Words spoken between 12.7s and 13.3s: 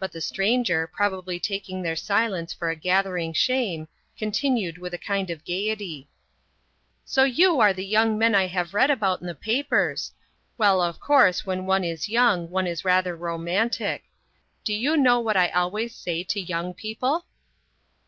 rather